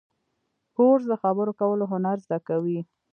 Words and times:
کورس 0.75 1.03
د 1.11 1.13
خبرو 1.21 1.51
کولو 1.61 1.85
هنر 1.91 2.17
زده 2.25 2.39
کوي. 2.47 2.79